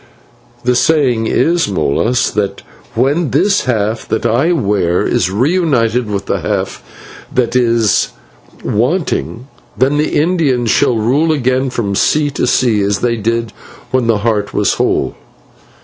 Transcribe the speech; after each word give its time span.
"The 0.63 0.73
saying 0.75 1.27
is, 1.27 1.67
Molas, 1.67 2.31
that 2.31 2.63
when 2.95 3.29
this 3.29 3.65
half 3.65 4.07
that 4.07 4.25
I 4.25 4.51
wear 4.51 5.03
is 5.05 5.29
reunited 5.29 6.09
with 6.09 6.25
the 6.25 6.39
half 6.39 6.81
that 7.31 7.55
is 7.55 8.09
wanting, 8.63 9.47
then 9.77 9.99
the 9.99 10.19
Indians 10.19 10.71
shall 10.71 10.95
rule 10.97 11.31
again 11.31 11.69
from 11.69 11.93
sea 11.93 12.31
to 12.31 12.47
sea, 12.47 12.81
as 12.81 13.01
they 13.01 13.15
did 13.15 13.51
when 13.91 14.07
the 14.07 14.17
Heart 14.25 14.55
was 14.55 14.73
whole." 14.73 15.15